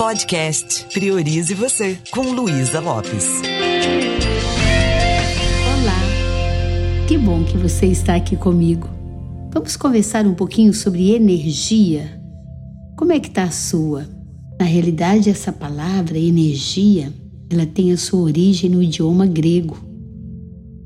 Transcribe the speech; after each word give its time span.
Podcast 0.00 0.86
Priorize 0.94 1.52
Você, 1.52 1.98
com 2.10 2.22
Luísa 2.22 2.80
Lopes. 2.80 3.42
Olá, 5.74 7.06
que 7.06 7.18
bom 7.18 7.44
que 7.44 7.58
você 7.58 7.84
está 7.84 8.14
aqui 8.14 8.34
comigo. 8.34 8.88
Vamos 9.52 9.76
conversar 9.76 10.26
um 10.26 10.32
pouquinho 10.32 10.72
sobre 10.72 11.14
energia. 11.14 12.18
Como 12.96 13.12
é 13.12 13.20
que 13.20 13.28
está 13.28 13.42
a 13.42 13.50
sua? 13.50 14.08
Na 14.58 14.64
realidade, 14.64 15.28
essa 15.28 15.52
palavra 15.52 16.18
energia, 16.18 17.12
ela 17.50 17.66
tem 17.66 17.92
a 17.92 17.98
sua 17.98 18.22
origem 18.22 18.70
no 18.70 18.82
idioma 18.82 19.26
grego 19.26 19.76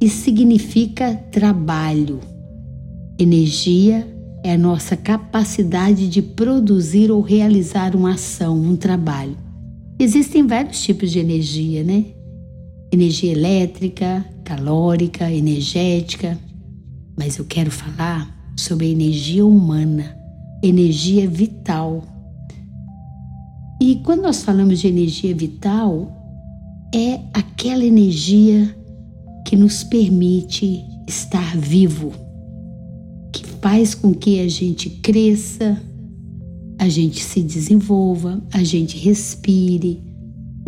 e 0.00 0.08
significa 0.08 1.14
trabalho. 1.30 2.18
Energia 3.16 4.12
é 4.44 4.52
a 4.52 4.58
nossa 4.58 4.94
capacidade 4.94 6.06
de 6.06 6.20
produzir 6.20 7.10
ou 7.10 7.22
realizar 7.22 7.96
uma 7.96 8.12
ação, 8.12 8.54
um 8.60 8.76
trabalho. 8.76 9.38
Existem 9.98 10.46
vários 10.46 10.82
tipos 10.82 11.10
de 11.10 11.18
energia, 11.18 11.82
né? 11.82 12.04
Energia 12.92 13.32
elétrica, 13.32 14.22
calórica, 14.44 15.32
energética, 15.32 16.38
mas 17.16 17.38
eu 17.38 17.46
quero 17.46 17.70
falar 17.70 18.52
sobre 18.54 18.84
a 18.84 18.90
energia 18.90 19.46
humana, 19.46 20.14
energia 20.62 21.26
vital. 21.26 22.04
E 23.80 23.96
quando 24.04 24.22
nós 24.22 24.42
falamos 24.42 24.78
de 24.78 24.88
energia 24.88 25.34
vital, 25.34 26.12
é 26.94 27.18
aquela 27.32 27.82
energia 27.82 28.76
que 29.46 29.56
nos 29.56 29.82
permite 29.82 30.84
estar 31.08 31.56
vivo 31.56 32.23
faz 33.64 33.94
com 33.94 34.12
que 34.12 34.40
a 34.40 34.46
gente 34.46 34.90
cresça, 34.90 35.82
a 36.78 36.86
gente 36.86 37.24
se 37.24 37.40
desenvolva, 37.40 38.46
a 38.52 38.62
gente 38.62 38.98
respire, 38.98 40.02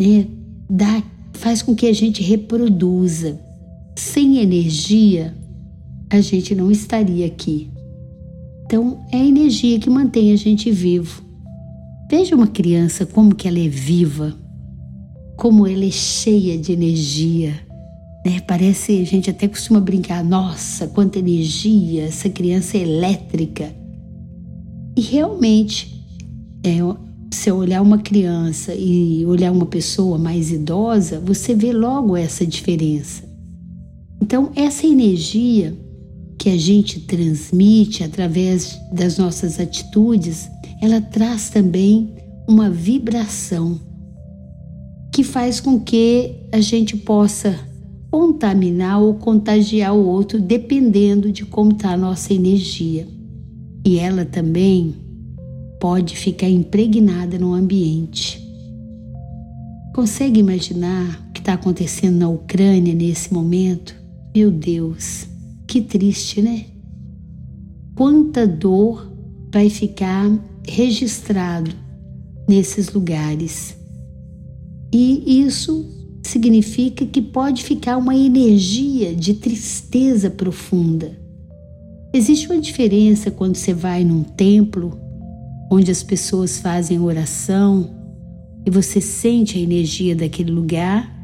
né? 0.01 0.25
Dá, 0.67 1.03
faz 1.33 1.61
com 1.61 1.75
que 1.75 1.85
a 1.85 1.93
gente 1.93 2.23
reproduza. 2.23 3.39
Sem 3.95 4.39
energia, 4.39 5.31
a 6.09 6.19
gente 6.21 6.55
não 6.55 6.71
estaria 6.71 7.27
aqui. 7.27 7.69
Então, 8.65 9.05
é 9.11 9.17
a 9.17 9.25
energia 9.25 9.77
que 9.77 9.91
mantém 9.91 10.31
a 10.31 10.35
gente 10.35 10.71
vivo. 10.71 11.21
Veja 12.09 12.35
uma 12.35 12.47
criança 12.47 13.05
como 13.05 13.35
que 13.35 13.47
ela 13.47 13.59
é 13.59 13.67
viva, 13.67 14.35
como 15.35 15.67
ela 15.67 15.85
é 15.85 15.91
cheia 15.91 16.57
de 16.57 16.71
energia 16.71 17.66
né? 18.27 18.41
Parece, 18.41 18.99
a 19.01 19.05
gente 19.05 19.29
até 19.29 19.47
costuma 19.47 19.79
brincar, 19.79 20.21
nossa, 20.21 20.85
quanta 20.85 21.17
energia, 21.17 22.03
essa 22.03 22.29
criança 22.29 22.77
é 22.77 22.81
elétrica. 22.81 23.73
E 24.97 25.01
realmente, 25.01 26.03
é, 26.61 26.79
se 27.33 27.49
olhar 27.49 27.81
uma 27.81 27.99
criança 27.99 28.75
e 28.75 29.25
olhar 29.25 29.49
uma 29.53 29.65
pessoa 29.65 30.17
mais 30.17 30.51
idosa, 30.51 31.21
você 31.21 31.55
vê 31.55 31.71
logo 31.71 32.17
essa 32.17 32.45
diferença. 32.45 33.23
Então, 34.21 34.51
essa 34.55 34.85
energia 34.85 35.73
que 36.37 36.49
a 36.49 36.57
gente 36.57 36.99
transmite 37.01 38.03
através 38.03 38.77
das 38.91 39.17
nossas 39.17 39.57
atitudes, 39.57 40.49
ela 40.81 40.99
traz 40.99 41.49
também 41.49 42.13
uma 42.45 42.69
vibração 42.69 43.79
que 45.13 45.23
faz 45.23 45.61
com 45.61 45.79
que 45.79 46.35
a 46.51 46.59
gente 46.59 46.97
possa 46.97 47.57
contaminar 48.17 48.99
ou 48.99 49.13
contagiar 49.13 49.93
o 49.95 50.03
outro, 50.03 50.41
dependendo 50.41 51.31
de 51.31 51.45
como 51.45 51.73
está 51.73 51.91
a 51.91 51.97
nossa 51.97 52.33
energia. 52.33 53.07
E 53.85 53.99
ela 53.99 54.25
também 54.25 54.95
pode 55.79 56.17
ficar 56.17 56.49
impregnada 56.49 57.37
no 57.37 57.53
ambiente. 57.53 58.43
Consegue 59.93 60.39
imaginar 60.39 61.27
o 61.29 61.31
que 61.31 61.39
está 61.41 61.53
acontecendo 61.53 62.17
na 62.17 62.27
Ucrânia 62.27 62.91
nesse 62.95 63.31
momento? 63.31 63.95
Meu 64.35 64.49
Deus, 64.49 65.27
que 65.67 65.79
triste, 65.79 66.41
né? 66.41 66.65
Quanta 67.93 68.47
dor 68.47 69.13
vai 69.53 69.69
ficar 69.69 70.27
registrado 70.67 71.69
nesses 72.49 72.91
lugares. 72.91 73.77
E 74.91 75.39
isso 75.45 75.96
significa 76.23 77.05
que 77.05 77.21
pode 77.21 77.63
ficar 77.63 77.97
uma 77.97 78.15
energia 78.15 79.15
de 79.15 79.33
tristeza 79.33 80.29
profunda. 80.29 81.17
Existe 82.13 82.47
uma 82.47 82.59
diferença 82.59 83.29
quando 83.29 83.55
você 83.55 83.73
vai 83.73 84.03
num 84.03 84.23
templo 84.23 84.99
onde 85.71 85.91
as 85.91 86.01
pessoas 86.01 86.57
fazem 86.59 86.99
oração 86.99 87.89
e 88.65 88.69
você 88.69 88.99
sente 88.99 89.57
a 89.57 89.61
energia 89.61 90.15
daquele 90.15 90.51
lugar, 90.51 91.15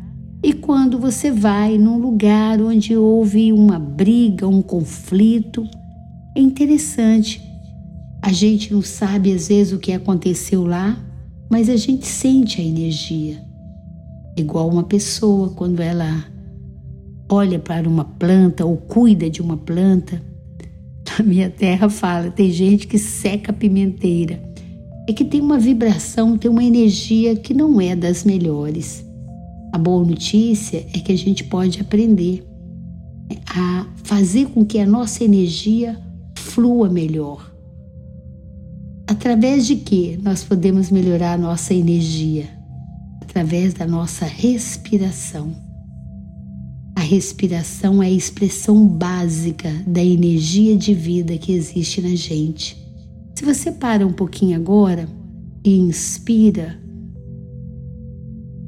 e 0.42 0.54
quando 0.54 1.00
você 1.00 1.31
vai 1.31 1.78
num 1.78 1.98
lugar 1.98 2.62
onde 2.62 2.96
houve 2.96 3.52
uma 3.54 3.80
briga, 3.80 4.48
um 4.48 4.62
conflito. 4.62 5.66
É 6.36 6.40
interessante. 6.40 7.42
A 8.22 8.31
gente 8.31 8.74
não 8.74 8.81
sabe 8.81 9.34
às 9.34 9.48
vezes 9.48 9.74
o 9.74 9.80
que 9.80 9.92
aconteceu 9.92 10.66
lá, 10.66 11.02
mas 11.50 11.70
a 11.70 11.75
gente 11.75 12.06
sente 12.06 12.60
a 12.60 12.64
energia 12.64 13.53
igual 14.35 14.69
uma 14.69 14.83
pessoa 14.83 15.49
quando 15.49 15.79
ela 15.81 16.25
olha 17.29 17.59
para 17.59 17.88
uma 17.88 18.05
planta 18.05 18.66
ou 18.66 18.77
cuida 18.77 19.29
de 19.29 19.41
uma 19.41 19.57
planta. 19.57 20.21
Na 21.17 21.25
minha 21.25 21.49
terra 21.49 21.89
fala, 21.89 22.31
tem 22.31 22.51
gente 22.51 22.88
que 22.88 22.97
seca 22.97 23.51
a 23.51 23.55
pimenteira. 23.55 24.41
É 25.07 25.13
que 25.13 25.25
tem 25.25 25.41
uma 25.41 25.59
vibração, 25.59 26.38
tem 26.38 26.49
uma 26.49 26.63
energia 26.63 27.35
que 27.35 27.53
não 27.53 27.81
é 27.81 27.95
das 27.95 28.23
melhores. 28.23 29.05
A 29.73 29.77
boa 29.77 30.05
notícia 30.05 30.85
é 30.94 31.00
que 31.00 31.11
a 31.11 31.17
gente 31.17 31.44
pode 31.44 31.81
aprender 31.81 32.45
a 33.47 33.88
fazer 34.03 34.47
com 34.47 34.63
que 34.63 34.79
a 34.79 34.85
nossa 34.85 35.23
energia 35.23 36.00
flua 36.35 36.89
melhor. 36.89 37.51
Através 39.07 39.67
de 39.67 39.75
que 39.75 40.17
nós 40.23 40.44
podemos 40.44 40.89
melhorar 40.89 41.33
a 41.33 41.38
nossa 41.38 41.73
energia? 41.73 42.47
Através 43.33 43.73
da 43.73 43.88
nossa 43.88 44.25
respiração. 44.25 45.55
A 46.95 47.01
respiração 47.01 48.03
é 48.03 48.05
a 48.05 48.11
expressão 48.11 48.88
básica 48.88 49.73
da 49.88 50.03
energia 50.03 50.77
de 50.77 50.94
vida 50.94 51.35
que 51.39 51.51
existe 51.51 51.99
na 51.99 52.13
gente. 52.13 52.77
Se 53.35 53.44
você 53.44 53.71
para 53.71 54.05
um 54.05 54.13
pouquinho 54.13 54.55
agora 54.55 55.09
e 55.66 55.75
inspira, 55.79 56.79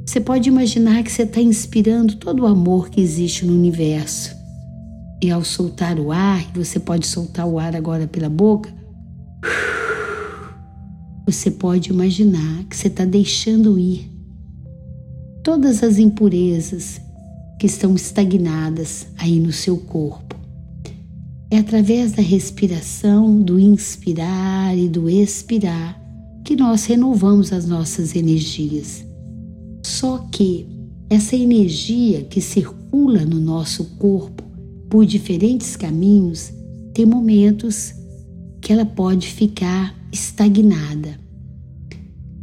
você 0.03 0.19
pode 0.19 0.49
imaginar 0.49 1.03
que 1.03 1.11
você 1.11 1.21
está 1.21 1.39
inspirando 1.39 2.15
todo 2.15 2.41
o 2.41 2.47
amor 2.47 2.89
que 2.89 2.99
existe 2.99 3.45
no 3.45 3.53
universo. 3.53 4.35
E 5.23 5.29
ao 5.29 5.43
soltar 5.43 5.99
o 5.99 6.11
ar, 6.11 6.43
você 6.55 6.79
pode 6.79 7.05
soltar 7.05 7.45
o 7.45 7.59
ar 7.59 7.75
agora 7.75 8.07
pela 8.07 8.29
boca, 8.29 8.73
você 11.23 11.51
pode 11.51 11.91
imaginar 11.91 12.63
que 12.63 12.75
você 12.75 12.87
está 12.87 13.05
deixando 13.05 13.77
ir 13.77 14.14
todas 15.45 15.83
as 15.83 15.99
impurezas 15.99 16.99
que 17.59 17.67
estão 17.67 17.93
estagnadas 17.93 19.05
aí 19.15 19.39
no 19.39 19.53
seu 19.53 19.77
corpo. 19.77 20.35
É 21.51 21.59
através 21.59 22.13
da 22.13 22.21
respiração, 22.23 23.39
do 23.43 23.59
inspirar 23.59 24.75
e 24.75 24.89
do 24.89 25.07
expirar 25.07 26.01
que 26.43 26.55
nós 26.55 26.85
renovamos 26.85 27.53
as 27.53 27.67
nossas 27.67 28.15
energias. 28.15 29.05
Só 29.85 30.17
que 30.31 30.67
essa 31.11 31.35
energia 31.35 32.23
que 32.23 32.41
circula 32.41 33.23
no 33.23 33.39
nosso 33.39 33.85
corpo 33.99 34.43
por 34.89 35.05
diferentes 35.05 35.75
caminhos 35.75 36.51
tem 36.91 37.05
momentos 37.05 37.93
que 38.59 38.73
ela 38.73 38.85
pode 38.85 39.27
ficar 39.27 39.95
estagnada. 40.11 41.19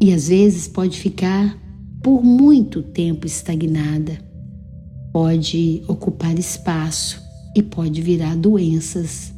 E 0.00 0.12
às 0.12 0.28
vezes 0.28 0.68
pode 0.68 1.00
ficar 1.00 1.60
por 2.02 2.22
muito 2.22 2.82
tempo 2.82 3.26
estagnada. 3.26 4.18
Pode 5.12 5.82
ocupar 5.86 6.38
espaço 6.38 7.22
e 7.56 7.62
pode 7.62 8.00
virar 8.00 8.36
doenças 8.36 9.32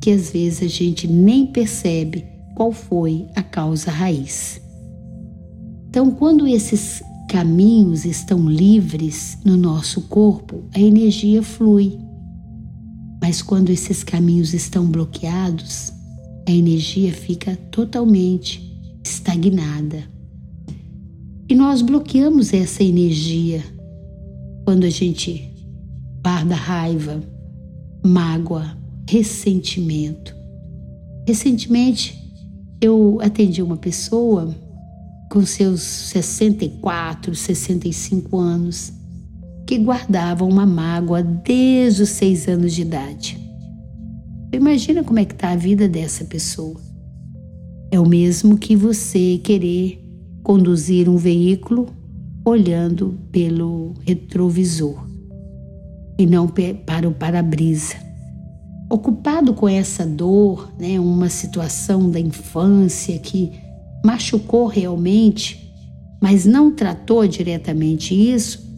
que 0.00 0.10
às 0.10 0.30
vezes 0.30 0.62
a 0.62 0.66
gente 0.66 1.06
nem 1.06 1.46
percebe 1.46 2.24
qual 2.56 2.72
foi 2.72 3.26
a 3.34 3.42
causa 3.42 3.90
raiz. 3.90 4.60
Então, 5.88 6.10
quando 6.10 6.46
esses 6.46 7.02
caminhos 7.28 8.04
estão 8.04 8.48
livres 8.48 9.38
no 9.44 9.56
nosso 9.56 10.02
corpo, 10.02 10.64
a 10.74 10.80
energia 10.80 11.42
flui. 11.42 11.98
Mas 13.20 13.42
quando 13.42 13.70
esses 13.70 14.02
caminhos 14.02 14.54
estão 14.54 14.86
bloqueados, 14.86 15.92
a 16.48 16.50
energia 16.50 17.12
fica 17.12 17.54
totalmente 17.70 18.60
estagnada. 19.04 20.19
E 21.50 21.54
nós 21.54 21.82
bloqueamos 21.82 22.54
essa 22.54 22.80
energia 22.80 23.60
quando 24.64 24.84
a 24.84 24.88
gente 24.88 25.52
guarda 26.22 26.54
raiva, 26.54 27.20
mágoa, 28.06 28.78
ressentimento. 29.08 30.32
Recentemente 31.26 32.16
eu 32.80 33.18
atendi 33.20 33.60
uma 33.60 33.76
pessoa 33.76 34.54
com 35.28 35.44
seus 35.44 35.80
64, 35.80 37.34
65 37.34 38.38
anos, 38.38 38.92
que 39.66 39.76
guardava 39.76 40.44
uma 40.44 40.64
mágoa 40.64 41.20
desde 41.20 42.02
os 42.02 42.10
seis 42.10 42.46
anos 42.46 42.72
de 42.72 42.82
idade. 42.82 43.36
Imagina 44.52 45.02
como 45.02 45.18
é 45.18 45.24
que 45.24 45.34
está 45.34 45.50
a 45.50 45.56
vida 45.56 45.88
dessa 45.88 46.24
pessoa. 46.24 46.80
É 47.90 47.98
o 47.98 48.08
mesmo 48.08 48.56
que 48.56 48.76
você 48.76 49.40
querer 49.42 49.99
conduzir 50.42 51.08
um 51.08 51.16
veículo 51.16 51.88
olhando 52.44 53.18
pelo 53.30 53.94
retrovisor 54.06 55.06
e 56.18 56.26
não 56.26 56.48
para 56.84 57.08
o 57.08 57.12
para-brisa. 57.12 57.96
Ocupado 58.90 59.54
com 59.54 59.68
essa 59.68 60.04
dor, 60.04 60.72
né, 60.78 60.98
uma 60.98 61.28
situação 61.28 62.10
da 62.10 62.18
infância 62.18 63.18
que 63.18 63.52
machucou 64.04 64.66
realmente, 64.66 65.72
mas 66.20 66.44
não 66.44 66.70
tratou 66.70 67.26
diretamente 67.26 68.14
isso, 68.14 68.68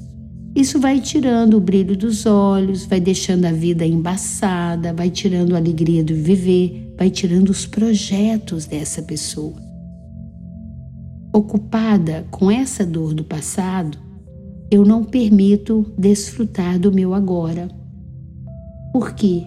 isso 0.54 0.78
vai 0.78 1.00
tirando 1.00 1.56
o 1.56 1.60
brilho 1.60 1.96
dos 1.96 2.26
olhos, 2.26 2.84
vai 2.84 3.00
deixando 3.00 3.46
a 3.46 3.52
vida 3.52 3.86
embaçada, 3.86 4.92
vai 4.92 5.08
tirando 5.08 5.54
a 5.54 5.58
alegria 5.58 6.04
do 6.04 6.14
viver, 6.14 6.94
vai 6.98 7.08
tirando 7.08 7.48
os 7.48 7.64
projetos 7.64 8.66
dessa 8.66 9.00
pessoa. 9.00 9.71
Ocupada 11.34 12.26
com 12.30 12.50
essa 12.50 12.84
dor 12.84 13.14
do 13.14 13.24
passado, 13.24 13.96
eu 14.70 14.84
não 14.84 15.02
permito 15.02 15.90
desfrutar 15.96 16.78
do 16.78 16.92
meu 16.92 17.14
agora. 17.14 17.68
Por 18.92 19.14
quê? 19.14 19.44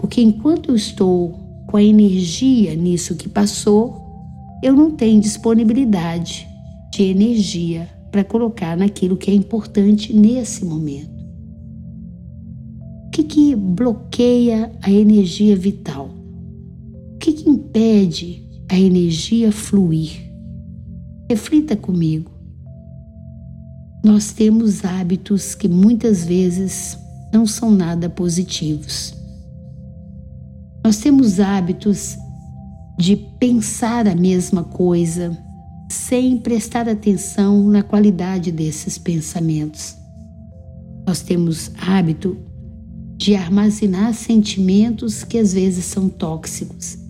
Porque 0.00 0.22
enquanto 0.22 0.70
eu 0.70 0.74
estou 0.74 1.64
com 1.66 1.76
a 1.76 1.82
energia 1.82 2.74
nisso 2.74 3.16
que 3.16 3.28
passou, 3.28 4.02
eu 4.62 4.74
não 4.74 4.92
tenho 4.92 5.20
disponibilidade 5.20 6.48
de 6.90 7.02
energia 7.02 7.86
para 8.10 8.24
colocar 8.24 8.74
naquilo 8.74 9.18
que 9.18 9.30
é 9.30 9.34
importante 9.34 10.10
nesse 10.14 10.64
momento. 10.64 11.22
O 13.06 13.10
que, 13.10 13.24
que 13.24 13.54
bloqueia 13.54 14.72
a 14.82 14.90
energia 14.90 15.54
vital? 15.54 16.08
O 17.14 17.18
que, 17.18 17.32
que 17.34 17.50
impede 17.50 18.48
a 18.70 18.78
energia 18.78 19.52
fluir? 19.52 20.23
Reflita 21.28 21.74
comigo. 21.74 22.30
Nós 24.04 24.32
temos 24.32 24.84
hábitos 24.84 25.54
que 25.54 25.66
muitas 25.66 26.24
vezes 26.24 26.98
não 27.32 27.46
são 27.46 27.70
nada 27.70 28.10
positivos. 28.10 29.14
Nós 30.84 30.98
temos 30.98 31.40
hábitos 31.40 32.18
de 32.98 33.16
pensar 33.40 34.06
a 34.06 34.14
mesma 34.14 34.62
coisa 34.62 35.36
sem 35.90 36.36
prestar 36.36 36.88
atenção 36.88 37.66
na 37.68 37.82
qualidade 37.82 38.52
desses 38.52 38.98
pensamentos. 38.98 39.96
Nós 41.06 41.22
temos 41.22 41.70
hábito 41.78 42.36
de 43.16 43.34
armazenar 43.34 44.12
sentimentos 44.12 45.24
que 45.24 45.38
às 45.38 45.54
vezes 45.54 45.86
são 45.86 46.08
tóxicos 46.10 47.03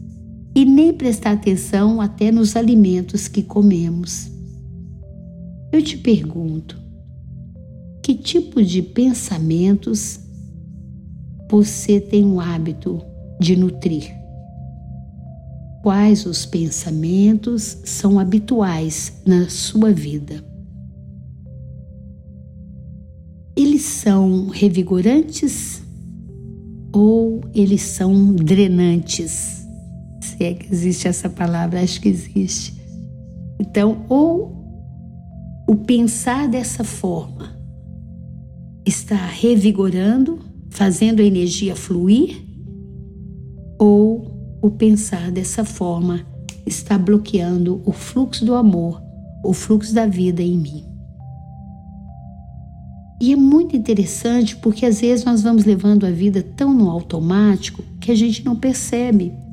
e 0.54 0.64
nem 0.64 0.92
prestar 0.92 1.32
atenção 1.32 2.00
até 2.00 2.30
nos 2.30 2.56
alimentos 2.56 3.28
que 3.28 3.42
comemos. 3.42 4.30
Eu 5.72 5.82
te 5.82 5.96
pergunto, 5.96 6.80
que 8.02 8.14
tipo 8.14 8.62
de 8.62 8.82
pensamentos 8.82 10.20
você 11.50 12.00
tem 12.00 12.24
o 12.24 12.40
hábito 12.40 13.02
de 13.40 13.56
nutrir? 13.56 14.24
quais 15.84 16.24
os 16.24 16.46
pensamentos 16.46 17.76
são 17.84 18.18
habituais 18.18 19.20
na 19.26 19.50
sua 19.50 19.92
vida. 19.92 20.42
Eles 23.54 23.82
são 23.82 24.48
revigorantes 24.48 25.82
ou 26.90 27.42
eles 27.54 27.82
são 27.82 28.34
drenantes? 28.34 29.63
Se 30.36 30.44
é 30.44 30.54
que 30.54 30.72
existe 30.72 31.06
essa 31.06 31.30
palavra, 31.30 31.80
acho 31.80 32.00
que 32.00 32.08
existe. 32.08 32.74
Então, 33.60 34.04
ou 34.08 34.52
o 35.68 35.76
pensar 35.76 36.48
dessa 36.48 36.82
forma 36.82 37.56
está 38.84 39.14
revigorando, 39.14 40.40
fazendo 40.70 41.22
a 41.22 41.24
energia 41.24 41.76
fluir, 41.76 42.44
ou 43.78 44.58
o 44.60 44.70
pensar 44.70 45.30
dessa 45.30 45.64
forma 45.64 46.26
está 46.66 46.98
bloqueando 46.98 47.80
o 47.86 47.92
fluxo 47.92 48.44
do 48.44 48.54
amor, 48.54 49.00
o 49.44 49.52
fluxo 49.52 49.94
da 49.94 50.06
vida 50.06 50.42
em 50.42 50.58
mim. 50.58 50.84
E 53.22 53.32
é 53.32 53.36
muito 53.36 53.76
interessante 53.76 54.56
porque 54.56 54.84
às 54.84 55.00
vezes 55.00 55.24
nós 55.24 55.42
vamos 55.42 55.64
levando 55.64 56.04
a 56.04 56.10
vida 56.10 56.42
tão 56.42 56.74
no 56.74 56.90
automático 56.90 57.84
que 58.00 58.10
a 58.10 58.14
gente 58.14 58.44
não 58.44 58.56
percebe 58.56 59.43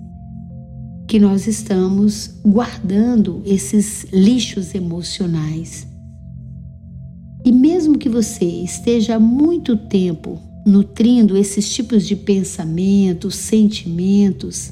que 1.11 1.19
nós 1.19 1.45
estamos 1.45 2.35
guardando 2.41 3.41
esses 3.45 4.05
lixos 4.13 4.73
emocionais. 4.73 5.85
E 7.43 7.51
mesmo 7.51 7.97
que 7.97 8.07
você 8.07 8.45
esteja 8.45 9.15
há 9.15 9.19
muito 9.19 9.75
tempo 9.75 10.39
nutrindo 10.65 11.35
esses 11.35 11.69
tipos 11.69 12.07
de 12.07 12.15
pensamentos, 12.15 13.35
sentimentos, 13.35 14.71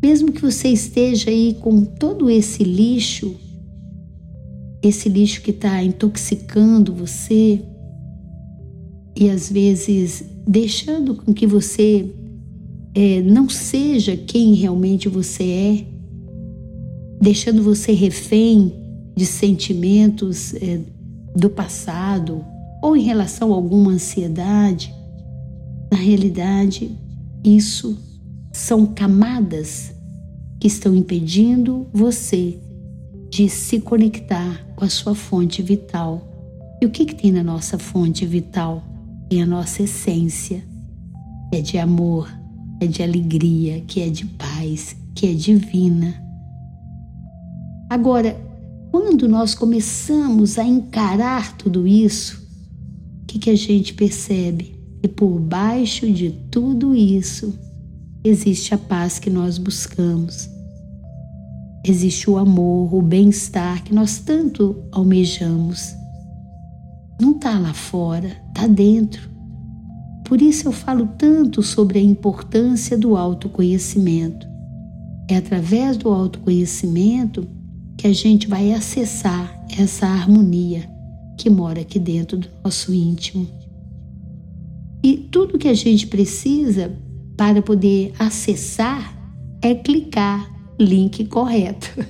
mesmo 0.00 0.30
que 0.30 0.40
você 0.40 0.68
esteja 0.68 1.30
aí 1.30 1.56
com 1.58 1.84
todo 1.84 2.30
esse 2.30 2.62
lixo, 2.62 3.34
esse 4.80 5.08
lixo 5.08 5.42
que 5.42 5.50
está 5.50 5.82
intoxicando 5.82 6.94
você 6.94 7.60
e 9.16 9.28
às 9.28 9.50
vezes 9.50 10.24
deixando 10.46 11.16
com 11.16 11.34
que 11.34 11.44
você 11.44 12.08
é, 12.94 13.22
não 13.22 13.48
seja 13.48 14.16
quem 14.16 14.54
realmente 14.54 15.08
você 15.08 15.44
é, 15.44 15.86
deixando 17.20 17.62
você 17.62 17.92
refém 17.92 18.72
de 19.16 19.26
sentimentos 19.26 20.54
é, 20.54 20.80
do 21.36 21.50
passado 21.50 22.44
ou 22.82 22.96
em 22.96 23.02
relação 23.02 23.52
a 23.52 23.54
alguma 23.54 23.92
ansiedade, 23.92 24.92
na 25.92 25.98
realidade, 25.98 26.96
isso 27.44 27.98
são 28.52 28.86
camadas 28.86 29.92
que 30.58 30.66
estão 30.66 30.94
impedindo 30.94 31.86
você 31.92 32.58
de 33.28 33.48
se 33.48 33.80
conectar 33.80 34.66
com 34.76 34.84
a 34.84 34.88
sua 34.88 35.14
fonte 35.14 35.62
vital. 35.62 36.26
E 36.80 36.86
o 36.86 36.90
que, 36.90 37.04
que 37.04 37.14
tem 37.14 37.32
na 37.32 37.42
nossa 37.42 37.78
fonte 37.78 38.24
vital? 38.24 38.82
Tem 39.28 39.42
a 39.42 39.46
nossa 39.46 39.82
essência, 39.82 40.64
é 41.52 41.60
de 41.60 41.78
amor, 41.78 42.28
é 42.80 42.86
de 42.86 43.02
alegria, 43.02 43.80
que 43.82 44.00
é 44.00 44.08
de 44.08 44.24
paz, 44.24 44.96
que 45.14 45.26
é 45.26 45.34
divina. 45.34 46.14
Agora, 47.88 48.36
quando 48.90 49.28
nós 49.28 49.54
começamos 49.54 50.58
a 50.58 50.64
encarar 50.64 51.56
tudo 51.56 51.86
isso, 51.86 52.42
o 53.22 53.26
que, 53.26 53.38
que 53.38 53.50
a 53.50 53.56
gente 53.56 53.94
percebe? 53.94 54.74
E 55.02 55.08
por 55.08 55.38
baixo 55.38 56.10
de 56.10 56.30
tudo 56.50 56.94
isso 56.94 57.56
existe 58.24 58.74
a 58.74 58.78
paz 58.78 59.18
que 59.18 59.30
nós 59.30 59.58
buscamos. 59.58 60.48
Existe 61.84 62.28
o 62.28 62.36
amor, 62.36 62.94
o 62.94 63.00
bem-estar 63.00 63.82
que 63.82 63.94
nós 63.94 64.18
tanto 64.18 64.76
almejamos. 64.92 65.94
Não 67.20 67.32
está 67.32 67.58
lá 67.58 67.72
fora, 67.72 68.36
está 68.48 68.66
dentro. 68.66 69.30
Por 70.30 70.40
isso 70.40 70.68
eu 70.68 70.72
falo 70.72 71.08
tanto 71.18 71.60
sobre 71.60 71.98
a 71.98 72.02
importância 72.02 72.96
do 72.96 73.16
autoconhecimento. 73.16 74.46
É 75.28 75.36
através 75.38 75.96
do 75.96 76.08
autoconhecimento 76.08 77.48
que 77.98 78.06
a 78.06 78.12
gente 78.12 78.46
vai 78.46 78.72
acessar 78.72 79.60
essa 79.76 80.06
harmonia 80.06 80.88
que 81.36 81.50
mora 81.50 81.80
aqui 81.80 81.98
dentro 81.98 82.38
do 82.38 82.48
nosso 82.62 82.94
íntimo. 82.94 83.44
E 85.02 85.16
tudo 85.16 85.58
que 85.58 85.66
a 85.66 85.74
gente 85.74 86.06
precisa 86.06 86.96
para 87.36 87.60
poder 87.60 88.12
acessar 88.16 89.12
é 89.60 89.74
clicar 89.74 90.48
link 90.78 91.24
correto. 91.24 92.06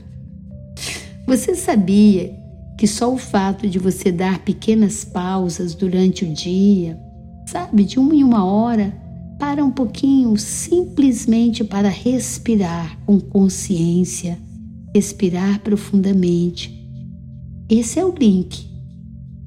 Você 1.26 1.54
sabia 1.54 2.38
que 2.76 2.86
só 2.86 3.10
o 3.10 3.16
fato 3.16 3.66
de 3.66 3.78
você 3.78 4.12
dar 4.12 4.40
pequenas 4.40 5.04
pausas 5.04 5.74
durante 5.74 6.26
o 6.26 6.34
dia, 6.34 6.98
sabe, 7.50 7.84
de 7.84 7.98
uma 7.98 8.14
em 8.14 8.22
uma 8.22 8.44
hora, 8.44 8.94
para 9.38 9.64
um 9.64 9.70
pouquinho 9.70 10.36
simplesmente 10.36 11.64
para 11.64 11.88
respirar 11.88 12.96
com 13.04 13.18
consciência, 13.18 14.38
respirar 14.94 15.60
profundamente. 15.60 16.72
Esse 17.68 17.98
é 17.98 18.04
o 18.04 18.14
link 18.14 18.68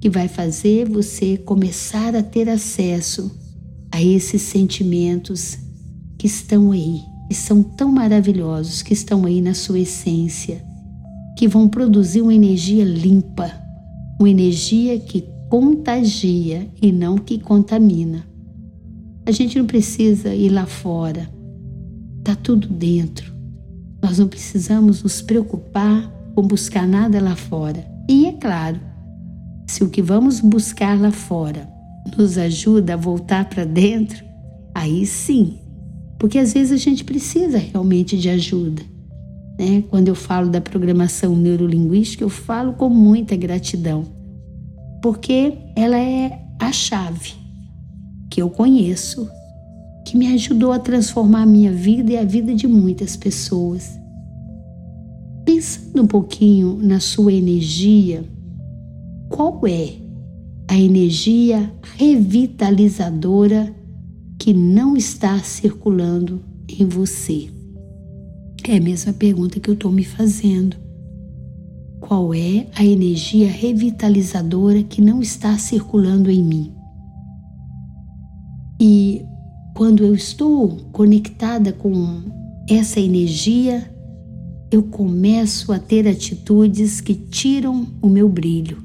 que 0.01 0.09
vai 0.09 0.27
fazer 0.27 0.89
você 0.89 1.37
começar 1.37 2.13
a 2.13 2.21
ter 2.21 2.49
acesso 2.49 3.31
a 3.89 4.01
esses 4.01 4.41
sentimentos 4.41 5.57
que 6.17 6.27
estão 6.27 6.71
aí, 6.71 6.99
que 7.29 7.35
são 7.35 7.63
tão 7.63 7.89
maravilhosos, 7.89 8.81
que 8.81 8.93
estão 8.93 9.25
aí 9.25 9.39
na 9.39 9.53
sua 9.53 9.79
essência. 9.79 10.61
que 11.35 11.47
vão 11.47 11.67
produzir 11.67 12.21
uma 12.21 12.33
energia 12.33 12.83
limpa, 12.83 13.51
uma 14.19 14.29
energia 14.29 14.99
que 14.99 15.21
contagia 15.53 16.67
e 16.81 16.91
não 16.91 17.15
que 17.15 17.37
contamina. 17.37 18.27
A 19.23 19.29
gente 19.29 19.59
não 19.59 19.67
precisa 19.67 20.33
ir 20.33 20.49
lá 20.49 20.65
fora, 20.65 21.29
tá 22.23 22.33
tudo 22.33 22.67
dentro. 22.67 23.31
Nós 24.01 24.17
não 24.17 24.27
precisamos 24.27 25.03
nos 25.03 25.21
preocupar 25.21 26.11
com 26.33 26.41
buscar 26.41 26.87
nada 26.87 27.21
lá 27.21 27.35
fora. 27.35 27.85
E 28.09 28.25
é 28.25 28.31
claro, 28.31 28.79
se 29.67 29.83
o 29.83 29.89
que 29.91 30.01
vamos 30.01 30.39
buscar 30.39 30.99
lá 30.99 31.11
fora 31.11 31.69
nos 32.17 32.35
ajuda 32.35 32.95
a 32.95 32.97
voltar 32.97 33.47
para 33.47 33.63
dentro, 33.63 34.25
aí 34.73 35.05
sim, 35.05 35.59
porque 36.17 36.39
às 36.39 36.51
vezes 36.51 36.71
a 36.71 36.77
gente 36.77 37.03
precisa 37.03 37.59
realmente 37.59 38.17
de 38.17 38.27
ajuda. 38.27 38.81
Né? 39.59 39.83
Quando 39.87 40.07
eu 40.07 40.15
falo 40.15 40.49
da 40.49 40.59
programação 40.59 41.35
neurolinguística, 41.35 42.23
eu 42.23 42.29
falo 42.29 42.73
com 42.73 42.89
muita 42.89 43.35
gratidão, 43.35 44.22
porque 45.03 45.57
ela 45.75 45.97
é 45.97 46.39
a 46.57 46.71
chave 46.71 47.33
que 48.31 48.41
eu 48.41 48.49
conheço, 48.49 49.29
que 50.07 50.17
me 50.17 50.27
ajudou 50.33 50.71
a 50.71 50.79
transformar 50.79 51.41
a 51.41 51.45
minha 51.45 51.73
vida 51.73 52.13
e 52.13 52.17
a 52.17 52.23
vida 52.23 52.55
de 52.55 52.67
muitas 52.67 53.17
pessoas. 53.17 53.99
Pensando 55.43 56.03
um 56.03 56.07
pouquinho 56.07 56.79
na 56.81 57.01
sua 57.01 57.33
energia, 57.33 58.23
qual 59.29 59.67
é 59.67 59.89
a 60.69 60.79
energia 60.79 61.69
revitalizadora 61.97 63.75
que 64.39 64.53
não 64.53 64.95
está 64.95 65.37
circulando 65.39 66.41
em 66.79 66.85
você? 66.85 67.49
É 68.65 68.77
a 68.77 68.81
mesma 68.81 69.11
pergunta 69.11 69.59
que 69.59 69.69
eu 69.69 69.73
estou 69.73 69.91
me 69.91 70.05
fazendo. 70.05 70.77
Qual 72.05 72.33
é 72.33 72.67
a 72.75 72.83
energia 72.83 73.49
revitalizadora 73.49 74.83
que 74.83 75.01
não 75.01 75.21
está 75.21 75.57
circulando 75.57 76.29
em 76.29 76.43
mim? 76.43 76.73
E 78.77 79.25
quando 79.73 80.03
eu 80.03 80.13
estou 80.13 80.75
conectada 80.91 81.71
com 81.71 82.21
essa 82.69 82.99
energia, 82.99 83.89
eu 84.69 84.83
começo 84.83 85.71
a 85.71 85.79
ter 85.79 86.05
atitudes 86.05 86.99
que 86.99 87.15
tiram 87.15 87.87
o 88.01 88.09
meu 88.09 88.27
brilho. 88.27 88.83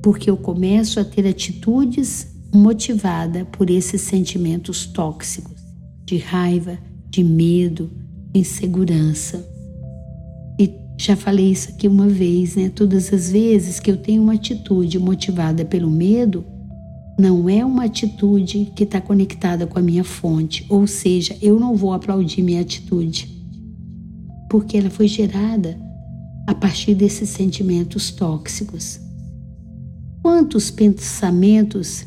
Porque 0.00 0.30
eu 0.30 0.36
começo 0.36 1.00
a 1.00 1.04
ter 1.04 1.26
atitudes 1.26 2.28
motivada 2.54 3.44
por 3.46 3.68
esses 3.68 4.00
sentimentos 4.02 4.86
tóxicos 4.86 5.60
de 6.06 6.18
raiva, 6.18 6.78
de 7.10 7.24
medo, 7.24 7.90
insegurança. 8.32 9.44
E 10.56 10.83
já 10.96 11.16
falei 11.16 11.50
isso 11.50 11.70
aqui 11.70 11.88
uma 11.88 12.08
vez, 12.08 12.56
né? 12.56 12.68
Todas 12.68 13.12
as 13.12 13.30
vezes 13.30 13.80
que 13.80 13.90
eu 13.90 13.96
tenho 13.96 14.22
uma 14.22 14.34
atitude 14.34 14.98
motivada 14.98 15.64
pelo 15.64 15.90
medo, 15.90 16.44
não 17.18 17.48
é 17.48 17.64
uma 17.64 17.84
atitude 17.84 18.72
que 18.74 18.84
está 18.84 19.00
conectada 19.00 19.66
com 19.66 19.78
a 19.78 19.82
minha 19.82 20.04
fonte, 20.04 20.64
ou 20.68 20.86
seja, 20.86 21.36
eu 21.40 21.58
não 21.58 21.76
vou 21.76 21.92
aplaudir 21.92 22.42
minha 22.42 22.60
atitude, 22.60 23.28
porque 24.50 24.76
ela 24.76 24.90
foi 24.90 25.06
gerada 25.06 25.78
a 26.46 26.54
partir 26.54 26.94
desses 26.94 27.28
sentimentos 27.28 28.10
tóxicos. 28.10 29.00
Quantos 30.22 30.70
pensamentos 30.70 32.06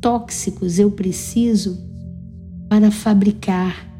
tóxicos 0.00 0.78
eu 0.78 0.90
preciso 0.90 1.78
para 2.68 2.90
fabricar 2.90 3.91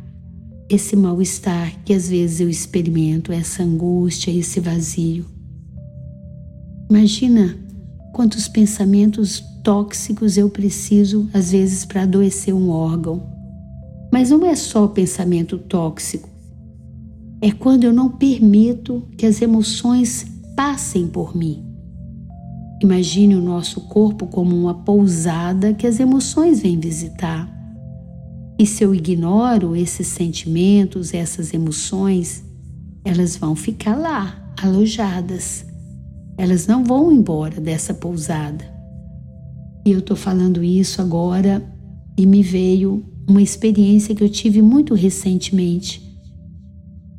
esse 0.75 0.97
mal-estar 0.97 1.73
que 1.85 1.93
às 1.93 2.09
vezes 2.09 2.41
eu 2.41 2.49
experimento, 2.49 3.33
essa 3.33 3.62
angústia, 3.62 4.31
esse 4.31 4.59
vazio? 4.59 5.26
Imagina 6.88 7.57
quantos 8.12 8.49
pensamentos 8.49 9.43
tóxicos 9.62 10.37
eu 10.37 10.49
preciso, 10.50 11.29
às 11.33 11.52
vezes, 11.52 11.85
para 11.85 12.02
adoecer 12.02 12.55
um 12.55 12.71
órgão. 12.71 13.23
Mas 14.12 14.31
não 14.31 14.45
é 14.45 14.55
só 14.55 14.87
pensamento 14.88 15.59
tóxico, 15.59 16.29
é 17.41 17.50
quando 17.50 17.85
eu 17.85 17.93
não 17.93 18.09
permito 18.09 19.09
que 19.17 19.26
as 19.26 19.43
emoções 19.43 20.26
passem 20.55 21.07
por 21.07 21.37
mim. 21.37 21.64
Imagine 22.83 23.37
o 23.37 23.41
nosso 23.41 23.81
corpo 23.83 24.26
como 24.26 24.57
uma 24.57 24.75
pousada 24.75 25.73
que 25.73 25.87
as 25.87 26.00
emoções 26.00 26.61
vêm 26.61 26.79
visitar. 26.79 27.62
E 28.62 28.66
se 28.66 28.85
eu 28.85 28.95
ignoro 28.95 29.75
esses 29.75 30.07
sentimentos, 30.07 31.12
essas 31.12 31.52
emoções, 31.52 32.45
elas 33.04 33.35
vão 33.35 33.57
ficar 33.57 33.97
lá, 33.97 34.54
alojadas. 34.62 35.66
Elas 36.38 36.69
não 36.69 36.85
vão 36.85 37.11
embora 37.11 37.61
dessa 37.61 37.92
pousada. 37.92 38.64
E 39.85 39.90
eu 39.90 39.99
estou 39.99 40.16
falando 40.16 40.62
isso 40.62 41.02
agora 41.02 41.61
e 42.16 42.25
me 42.25 42.40
veio 42.40 43.04
uma 43.28 43.42
experiência 43.42 44.14
que 44.14 44.23
eu 44.23 44.28
tive 44.28 44.62
muito 44.62 44.95
recentemente, 44.95 46.00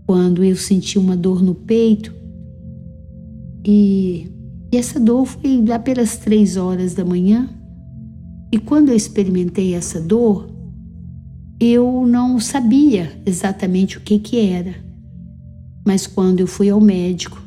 quando 0.08 0.46
eu 0.46 0.56
senti 0.56 0.98
uma 0.98 1.18
dor 1.18 1.44
no 1.44 1.54
peito 1.54 2.14
e, 3.66 4.32
e 4.72 4.78
essa 4.78 4.98
dor 4.98 5.26
foi 5.26 5.62
lá 5.68 5.78
pelas 5.78 6.16
três 6.16 6.56
horas 6.56 6.94
da 6.94 7.04
manhã. 7.04 7.50
E 8.50 8.58
quando 8.58 8.92
eu 8.92 8.96
experimentei 8.96 9.74
essa 9.74 10.00
dor, 10.00 10.53
eu 11.64 12.06
não 12.06 12.40
sabia 12.40 13.12
exatamente 13.26 13.98
o 13.98 14.02
que 14.02 14.20
que 14.20 14.40
era. 14.40 14.76
Mas 15.86 16.08
quando 16.08 16.40
eu 16.40 16.48
fui 16.48 16.70
ao 16.70 16.82
médico, 16.82 17.42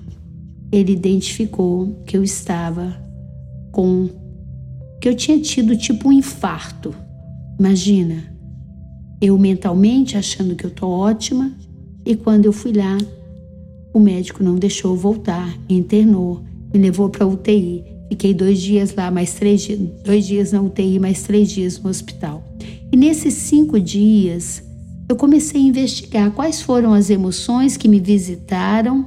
ele 0.71 0.93
identificou 0.93 2.03
que 2.07 2.17
eu 2.17 2.23
estava 2.23 2.97
com 3.73 4.09
que 5.01 5.09
eu 5.09 5.15
tinha 5.15 5.41
tido 5.41 5.77
tipo 5.77 6.09
um 6.09 6.13
infarto. 6.13 6.95
Imagina, 7.59 8.33
eu 9.21 9.39
mentalmente 9.39 10.17
achando 10.17 10.55
que 10.55 10.65
eu 10.65 10.71
tô 10.71 10.89
ótima 10.89 11.53
e 12.05 12.15
quando 12.15 12.47
eu 12.47 12.53
fui 12.53 12.73
lá, 12.73 12.97
o 13.93 13.99
médico 13.99 14.43
não 14.43 14.57
deixou 14.57 14.97
voltar, 14.97 15.57
me 15.69 15.77
internou, 15.77 16.43
me 16.73 16.81
levou 16.81 17.09
para 17.09 17.27
UTI. 17.27 17.85
Fiquei 18.09 18.33
dois 18.33 18.61
dias 18.61 18.95
lá, 18.95 19.11
mais 19.11 19.35
três 19.35 19.63
dias, 19.63 19.81
dois 20.05 20.27
dias 20.27 20.53
na 20.53 20.61
UTI, 20.61 20.99
mais 20.99 21.23
três 21.23 21.51
dias 21.51 21.81
no 21.81 21.91
hospital. 21.91 22.43
E 22.93 22.97
nesses 22.97 23.35
cinco 23.35 23.81
dias, 23.81 24.63
eu 25.09 25.17
comecei 25.17 25.61
a 25.61 25.65
investigar 25.65 26.31
quais 26.33 26.61
foram 26.61 26.93
as 26.93 27.11
emoções 27.11 27.77
que 27.77 27.89
me 27.89 28.01
visitaram 28.01 29.07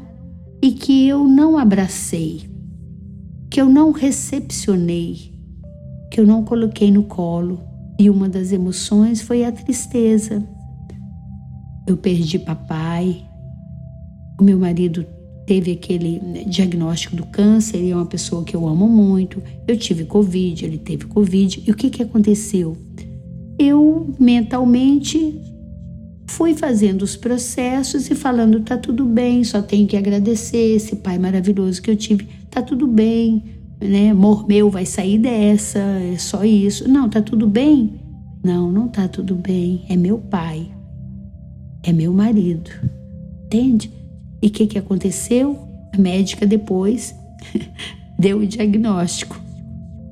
e 0.61 0.71
que 0.71 1.07
eu 1.07 1.25
não 1.25 1.57
abracei, 1.57 2.49
que 3.49 3.59
eu 3.59 3.67
não 3.67 3.91
recepcionei, 3.91 5.33
que 6.11 6.19
eu 6.19 6.25
não 6.25 6.43
coloquei 6.43 6.91
no 6.91 7.03
colo. 7.03 7.61
E 7.97 8.09
uma 8.09 8.29
das 8.29 8.51
emoções 8.51 9.21
foi 9.21 9.43
a 9.43 9.51
tristeza. 9.51 10.41
Eu 11.85 11.97
perdi 11.97 12.39
papai. 12.39 13.25
O 14.39 14.43
meu 14.43 14.57
marido 14.57 15.05
teve 15.45 15.71
aquele 15.71 16.19
né, 16.19 16.43
diagnóstico 16.45 17.15
do 17.15 17.25
câncer, 17.25 17.77
ele 17.77 17.89
é 17.89 17.95
uma 17.95 18.05
pessoa 18.05 18.43
que 18.43 18.55
eu 18.55 18.67
amo 18.67 18.87
muito. 18.87 19.41
Eu 19.67 19.75
tive 19.77 20.05
Covid, 20.05 20.63
ele 20.63 20.77
teve 20.77 21.05
Covid. 21.05 21.63
E 21.65 21.71
o 21.71 21.75
que, 21.75 21.89
que 21.89 22.03
aconteceu? 22.03 22.77
Eu 23.59 24.15
mentalmente 24.17 25.39
fui 26.27 26.53
fazendo 26.55 27.01
os 27.01 27.17
processos 27.17 28.09
e 28.09 28.15
falando: 28.15 28.61
tá 28.61 28.77
tudo 28.77 29.03
bem, 29.05 29.43
só 29.43 29.61
tenho 29.61 29.85
que 29.85 29.97
agradecer 29.97 30.75
esse 30.75 30.95
pai 30.95 31.19
maravilhoso 31.19 31.81
que 31.81 31.91
eu 31.91 31.95
tive, 31.95 32.27
tá 32.49 32.61
tudo 32.61 32.87
bem, 32.87 33.43
né? 33.81 34.11
Amor 34.11 34.47
meu 34.47 34.69
vai 34.69 34.85
sair 34.85 35.17
dessa, 35.17 35.79
é 35.79 36.17
só 36.17 36.45
isso. 36.45 36.87
Não, 36.87 37.09
tá 37.09 37.21
tudo 37.21 37.45
bem? 37.47 37.99
Não, 38.43 38.71
não 38.71 38.87
tá 38.87 39.07
tudo 39.07 39.35
bem. 39.35 39.85
É 39.89 39.97
meu 39.97 40.17
pai. 40.17 40.71
É 41.83 41.91
meu 41.91 42.13
marido. 42.13 42.71
Entende? 43.45 43.91
E 44.41 44.47
o 44.47 44.49
que, 44.51 44.67
que 44.67 44.77
aconteceu? 44.77 45.57
A 45.93 45.97
médica 45.97 46.45
depois 46.45 47.13
deu 48.17 48.39
o 48.39 48.47
diagnóstico. 48.47 49.39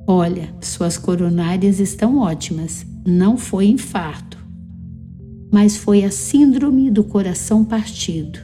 Olha, 0.06 0.48
suas 0.60 0.96
coronárias 0.96 1.80
estão 1.80 2.18
ótimas. 2.18 2.87
Não 3.10 3.38
foi 3.38 3.68
infarto, 3.68 4.36
mas 5.50 5.78
foi 5.78 6.04
a 6.04 6.10
síndrome 6.10 6.90
do 6.90 7.02
coração 7.02 7.64
partido. 7.64 8.38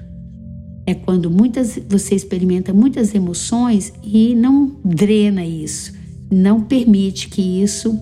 É 0.86 0.94
quando 0.94 1.30
muitas 1.30 1.78
você 1.86 2.14
experimenta 2.14 2.72
muitas 2.72 3.14
emoções 3.14 3.92
e 4.02 4.34
não 4.34 4.74
drena 4.82 5.44
isso, 5.44 5.92
não 6.32 6.62
permite 6.62 7.28
que 7.28 7.42
isso 7.62 8.00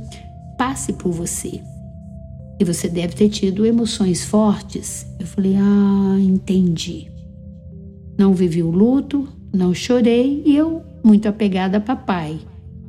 passe 0.57 0.92
por 0.92 1.11
você. 1.11 1.61
E 2.61 2.64
você 2.64 2.88
deve 2.88 3.16
ter 3.16 3.28
tido 3.28 3.66
emoções 3.66 4.23
fortes. 4.23 5.04
Eu 5.19 5.26
falei: 5.26 5.57
"Ah, 5.57 6.16
entendi". 6.21 7.11
Não 8.16 8.35
vivi 8.35 8.62
o 8.62 8.71
luto, 8.71 9.28
não 9.52 9.75
chorei 9.75 10.45
e 10.47 10.54
eu 10.54 10.81
muito 11.02 11.26
apegada 11.26 11.78
a 11.78 11.81
papai 11.81 12.38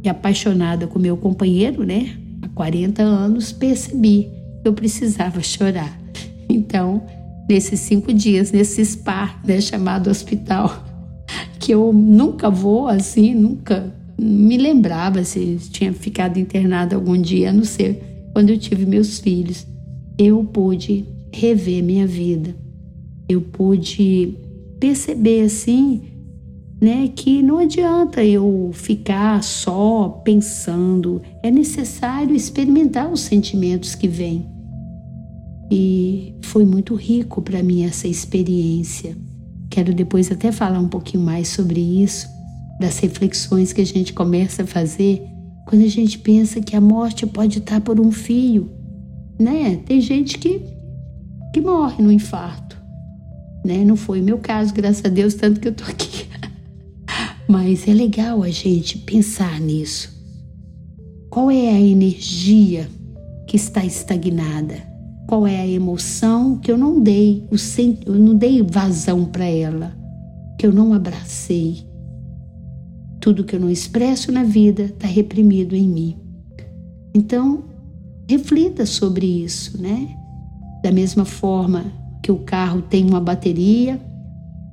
e 0.04 0.10
apaixonada 0.10 0.86
com 0.86 1.00
meu 1.00 1.18
companheiro, 1.18 1.84
né? 1.84 2.20
Há 2.44 2.48
40 2.50 3.02
anos 3.02 3.52
percebi 3.52 4.30
que 4.62 4.68
eu 4.68 4.74
precisava 4.74 5.42
chorar. 5.42 5.98
Então, 6.50 7.02
nesses 7.50 7.80
cinco 7.80 8.14
dias, 8.14 8.52
nesse 8.52 8.84
spa 8.86 9.40
né, 9.46 9.62
chamado 9.62 10.10
hospital. 10.10 10.84
que 11.60 11.72
eu 11.72 11.94
nunca 11.94 12.50
vou 12.50 12.90
assim, 12.90 13.34
nunca 13.34 13.94
me 14.20 14.58
lembrava 14.58 15.24
se 15.24 15.58
tinha 15.72 15.94
ficado 15.94 16.38
internada 16.38 16.96
algum 16.96 17.20
dia, 17.20 17.50
a 17.50 17.54
não 17.54 17.64
ser 17.64 18.30
quando 18.34 18.50
eu 18.50 18.58
tive 18.58 18.86
meus 18.86 19.20
filhos. 19.20 19.66
Eu 20.18 20.44
pude 20.44 21.06
rever 21.32 21.84
minha 21.84 22.06
vida. 22.06 22.56
Eu 23.28 23.42
pude 23.42 24.38
perceber 24.80 25.42
assim, 25.42 26.02
né, 26.84 27.08
que 27.16 27.42
não 27.42 27.60
adianta 27.60 28.22
eu 28.26 28.72
ficar 28.74 29.42
só 29.42 30.22
pensando, 30.26 31.22
é 31.42 31.50
necessário 31.50 32.36
experimentar 32.36 33.10
os 33.10 33.22
sentimentos 33.22 33.96
que 33.96 34.06
vêm. 34.06 34.46
E 35.72 36.36
foi 36.42 36.66
muito 36.66 36.94
rico 36.94 37.42
para 37.42 37.64
mim 37.64 37.86
essa 37.86 38.06
experiência. 38.06 39.16
Quero 39.70 39.94
depois 39.94 40.30
até 40.30 40.52
falar 40.52 40.78
um 40.78 40.90
pouquinho 40.90 41.24
mais 41.24 41.48
sobre 41.48 41.80
isso, 41.80 42.28
das 42.82 43.00
reflexões 43.00 43.72
que 43.72 43.80
a 43.80 43.86
gente 43.86 44.12
começa 44.12 44.64
a 44.64 44.68
fazer 44.68 45.26
quando 45.66 45.86
a 45.86 45.90
gente 45.90 46.20
pensa 46.20 46.60
que 46.60 46.76
a 46.76 46.82
morte 46.82 47.26
pode 47.26 47.60
estar 47.60 47.80
por 47.80 47.98
um 47.98 48.12
fio, 48.12 48.70
né? 49.40 49.80
Tem 49.86 50.02
gente 50.02 50.38
que 50.38 50.62
que 51.54 51.62
morre 51.62 52.04
no 52.04 52.12
infarto, 52.12 52.78
né? 53.64 53.86
Não 53.86 53.96
foi 53.96 54.22
meu 54.22 54.38
caso, 54.38 54.74
graças 54.74 55.06
a 55.06 55.08
Deus, 55.08 55.34
tanto 55.36 55.62
que 55.62 55.70
eu 55.70 55.74
tô 55.74 55.86
aqui. 55.86 56.33
Mas 57.48 57.88
é 57.88 57.94
legal 57.94 58.42
a 58.42 58.50
gente 58.50 58.98
pensar 58.98 59.60
nisso. 59.60 60.14
Qual 61.30 61.50
é 61.52 61.70
a 61.70 61.80
energia 61.80 62.88
que 63.48 63.58
está 63.58 63.84
estagnada? 63.84 64.76
Qual 65.28 65.48
é 65.48 65.60
a 65.60 65.68
emoção 65.68 66.58
que 66.58 66.72
eu 66.72 66.78
não 66.78 67.02
dei, 67.02 67.48
eu 68.06 68.16
não 68.16 68.36
dei 68.36 68.62
vazão 68.62 69.26
para 69.26 69.46
ela, 69.46 69.96
que 70.60 70.66
eu 70.66 70.72
não 70.72 70.94
abracei? 70.94 71.84
Tudo 73.20 73.44
que 73.44 73.56
eu 73.56 73.60
não 73.60 73.70
expresso 73.70 74.32
na 74.32 74.44
vida 74.44 74.84
está 74.84 75.08
reprimido 75.08 75.76
em 75.76 75.88
mim. 75.88 76.18
Então, 77.16 77.64
reflita 78.30 78.86
sobre 78.86 79.26
isso, 79.26 79.82
né? 79.82 80.16
Da 80.84 80.92
mesma 80.92 81.26
forma 81.26 81.86
que 82.22 82.32
o 82.32 82.38
carro 82.38 82.82
tem 82.82 83.06
uma 83.06 83.20
bateria 83.20 84.00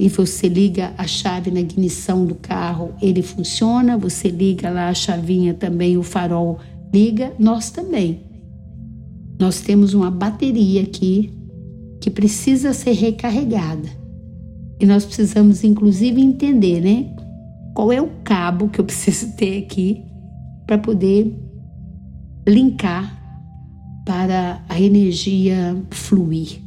e 0.00 0.08
você 0.08 0.48
liga 0.48 0.94
a 0.96 1.06
chave 1.06 1.50
na 1.50 1.60
ignição 1.60 2.24
do 2.24 2.34
carro, 2.34 2.94
ele 3.02 3.22
funciona, 3.22 3.98
você 3.98 4.28
liga 4.28 4.70
lá 4.70 4.88
a 4.88 4.94
chavinha 4.94 5.52
também, 5.52 5.98
o 5.98 6.02
farol 6.02 6.58
liga, 6.92 7.34
nós 7.38 7.70
também. 7.70 8.22
Nós 9.38 9.60
temos 9.60 9.92
uma 9.92 10.10
bateria 10.10 10.82
aqui 10.82 11.30
que 12.00 12.10
precisa 12.10 12.72
ser 12.72 12.92
recarregada. 12.92 13.88
E 14.80 14.86
nós 14.86 15.04
precisamos, 15.04 15.62
inclusive, 15.62 16.18
entender, 16.18 16.80
né? 16.80 17.14
qual 17.74 17.92
é 17.92 18.00
o 18.00 18.10
cabo 18.24 18.68
que 18.68 18.80
eu 18.80 18.84
preciso 18.86 19.36
ter 19.36 19.64
aqui 19.64 20.02
para 20.66 20.78
poder 20.78 21.36
linkar 22.48 23.18
para 24.06 24.64
a 24.68 24.80
energia 24.80 25.76
fluir. 25.90 26.58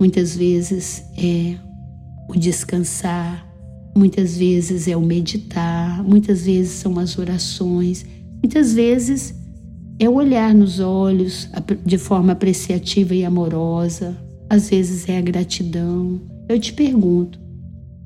Muitas 0.00 0.34
vezes 0.34 1.04
é 1.16 1.56
o 2.30 2.38
descansar, 2.38 3.46
muitas 3.96 4.36
vezes 4.36 4.88
é 4.88 4.96
o 4.96 5.00
meditar, 5.00 6.02
muitas 6.02 6.44
vezes 6.44 6.72
são 6.72 6.98
as 6.98 7.18
orações, 7.18 8.04
muitas 8.42 8.72
vezes 8.72 9.34
é 9.98 10.08
o 10.08 10.14
olhar 10.14 10.54
nos 10.54 10.80
olhos 10.80 11.48
de 11.84 11.98
forma 11.98 12.32
apreciativa 12.32 13.14
e 13.14 13.24
amorosa, 13.24 14.16
às 14.48 14.70
vezes 14.70 15.08
é 15.08 15.18
a 15.18 15.20
gratidão. 15.22 16.20
Eu 16.48 16.58
te 16.58 16.72
pergunto, 16.72 17.38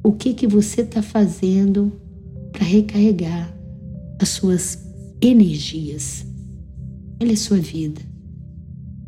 o 0.03 0.13
que 0.13 0.35
que 0.35 0.47
você 0.47 0.83
está 0.83 1.01
fazendo 1.01 1.93
para 2.53 2.65
recarregar 2.65 3.55
as 4.21 4.29
suas 4.29 4.79
energias. 5.21 6.25
Olha 7.21 7.33
a 7.33 7.37
sua 7.37 7.59
vida. 7.59 8.01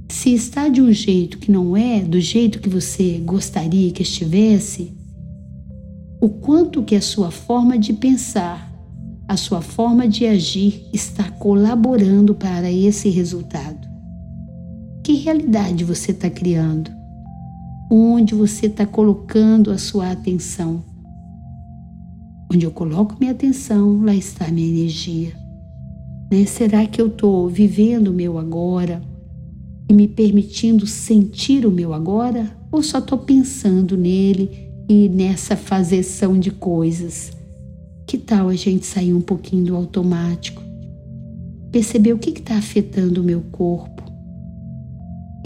Se 0.09 0.33
está 0.33 0.69
de 0.69 0.81
um 0.81 0.93
jeito 0.93 1.39
que 1.39 1.51
não 1.51 1.77
é 1.77 2.01
do 2.01 2.21
jeito 2.21 2.61
que 2.61 2.69
você 2.69 3.21
gostaria 3.25 3.91
que 3.91 4.03
estivesse, 4.03 4.93
o 6.27 6.29
quanto 6.29 6.83
que 6.83 6.97
a 6.97 7.01
sua 7.01 7.31
forma 7.31 7.79
de 7.79 7.93
pensar, 7.93 8.73
a 9.29 9.37
sua 9.37 9.63
forma 9.63 10.09
de 10.09 10.27
agir 10.27 10.89
está 10.93 11.31
colaborando 11.31 12.35
para 12.35 12.71
esse 12.71 13.09
resultado. 13.09 13.89
Que 15.05 15.15
realidade 15.15 15.85
você 15.85 16.11
está 16.11 16.29
criando? 16.29 16.97
onde 17.91 18.35
você 18.35 18.67
está 18.67 18.85
colocando 18.85 19.71
a 19.71 19.79
sua 19.79 20.11
atenção. 20.11 20.83
Onde 22.53 22.65
eu 22.65 22.71
coloco 22.71 23.17
minha 23.19 23.33
atenção, 23.33 24.03
lá 24.03 24.15
está 24.15 24.49
minha 24.49 24.69
energia. 24.69 25.33
Né? 26.31 26.45
Será 26.47 26.87
que 26.87 27.01
eu 27.01 27.07
estou 27.07 27.49
vivendo 27.49 28.09
o 28.09 28.13
meu 28.13 28.39
agora 28.39 29.01
e 29.89 29.95
me 29.95 30.09
permitindo 30.09 30.87
sentir 30.87 31.65
o 31.65 31.71
meu 31.71 31.93
agora? 31.93 32.51
Ou 32.73 32.83
só 32.83 32.99
estou 32.99 33.19
pensando 33.19 33.97
nele 33.97 34.66
e 34.89 35.09
nessa 35.09 35.57
fazeção 35.57 36.39
de 36.39 36.51
coisas? 36.51 37.33
Que 38.07 38.19
tal 38.19 38.49
a 38.49 38.55
gente 38.55 38.87
sair 38.87 39.13
um 39.13 39.21
pouquinho 39.21 39.65
do 39.65 39.77
automático? 39.77 40.63
Perceber 41.73 42.13
o 42.13 42.19
que 42.19 42.31
está 42.31 42.57
afetando 42.57 43.21
o 43.21 43.25
meu 43.25 43.43
corpo? 43.53 43.97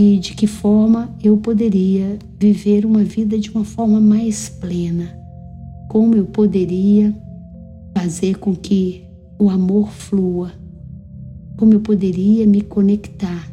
e 0.01 0.17
de 0.17 0.33
que 0.33 0.47
forma 0.47 1.15
eu 1.23 1.37
poderia 1.37 2.19
viver 2.39 2.87
uma 2.87 3.05
vida 3.05 3.39
de 3.39 3.51
uma 3.51 3.67
forma 3.67 4.01
mais 4.01 4.49
plena, 4.49 5.15
como 5.91 6.15
eu 6.15 6.25
poderia 6.25 7.15
fazer 7.95 8.39
com 8.39 8.57
que 8.57 9.05
o 9.39 9.51
amor 9.51 9.91
flua, 9.91 10.53
como 11.59 11.75
eu 11.75 11.81
poderia 11.81 12.47
me 12.47 12.63
conectar 12.63 13.47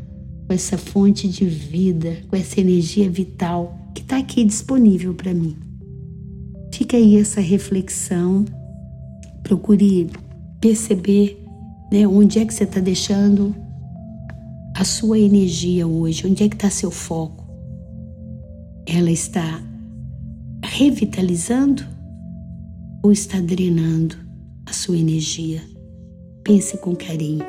com 0.48 0.54
essa 0.54 0.78
fonte 0.78 1.28
de 1.28 1.44
vida, 1.44 2.16
com 2.30 2.38
essa 2.38 2.62
energia 2.62 3.10
vital 3.10 3.78
que 3.94 4.02
está 4.02 4.18
aqui 4.18 4.46
disponível 4.46 5.14
para 5.14 5.34
mim. 5.34 5.67
Fica 6.78 6.96
aí 6.96 7.20
essa 7.20 7.42
reflexão, 7.42 8.46
procure 9.42 10.12
perceber 10.62 11.44
né, 11.92 12.08
onde 12.08 12.38
é 12.38 12.46
que 12.46 12.54
você 12.54 12.66
está 12.66 12.80
deixando 12.80 13.56
a 14.76 14.86
sua 14.86 15.18
energia 15.18 15.88
hoje? 15.88 16.28
Onde 16.28 16.44
é 16.44 16.48
que 16.48 16.54
está 16.56 16.70
seu 16.70 16.92
foco? 16.92 17.50
Ela 18.86 19.10
está 19.10 19.60
revitalizando 20.64 21.84
ou 23.02 23.12
está 23.12 23.40
drenando 23.40 24.16
a 24.68 24.72
sua 24.72 24.98
energia? 24.98 25.64
Pense 26.44 26.78
com 26.78 26.96
carinho. 26.96 27.44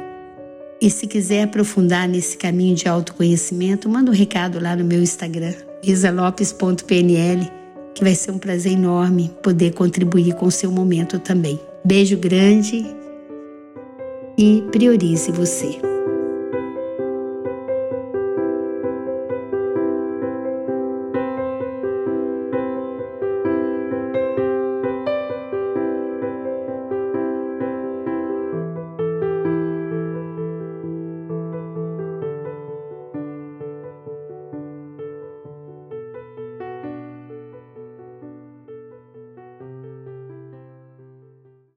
E 0.80 0.88
se 0.90 1.06
quiser 1.06 1.42
aprofundar 1.42 2.08
nesse 2.08 2.38
caminho 2.38 2.74
de 2.74 2.88
autoconhecimento, 2.88 3.90
manda 3.90 4.10
um 4.10 4.14
recado 4.14 4.58
lá 4.58 4.74
no 4.74 4.86
meu 4.86 5.02
Instagram, 5.02 5.52
isalopes.pnl, 5.82 7.57
que 7.94 8.04
vai 8.04 8.14
ser 8.14 8.30
um 8.30 8.38
prazer 8.38 8.72
enorme 8.72 9.30
poder 9.42 9.72
contribuir 9.72 10.34
com 10.34 10.46
o 10.46 10.50
seu 10.50 10.70
momento 10.70 11.18
também. 11.18 11.58
Beijo 11.84 12.16
grande 12.16 12.84
e 14.36 14.62
priorize 14.70 15.32
você. 15.32 15.97